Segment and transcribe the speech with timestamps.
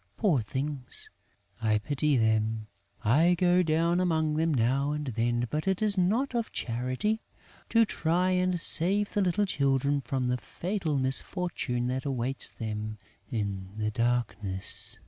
[0.17, 1.11] Poor things,
[1.61, 2.65] I pity them!
[3.05, 7.19] I go down among them now and then, but it is out of charity,
[7.69, 12.97] to try and save the little children from the fatal misfortune that awaits them
[13.29, 14.97] in the darkness."